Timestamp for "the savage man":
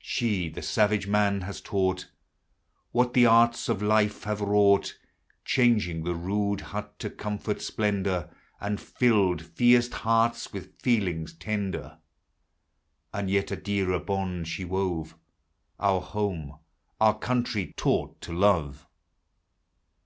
0.48-1.42